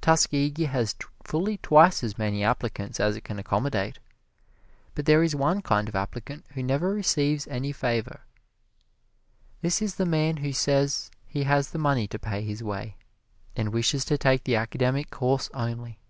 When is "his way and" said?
12.42-13.72